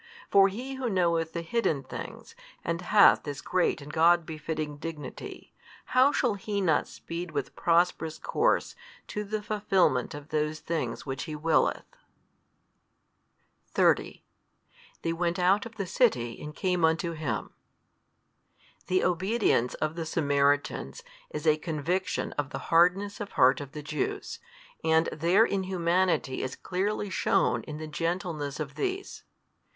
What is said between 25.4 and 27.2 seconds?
inhumanity is clearly